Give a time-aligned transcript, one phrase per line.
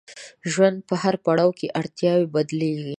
[0.41, 2.89] د ژوند په هر پړاو کې اړتیاوې بدلیږي.